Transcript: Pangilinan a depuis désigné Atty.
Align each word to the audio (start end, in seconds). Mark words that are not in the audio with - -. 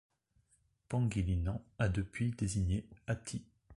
Pangilinan 0.89 1.61
a 1.77 1.87
depuis 1.87 2.31
désigné 2.31 2.87
Atty. 3.05 3.43